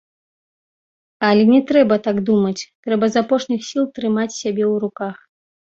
[1.27, 5.17] Але не трэба так думаць, трэба з апошніх сіл трымаць сябе ў руках.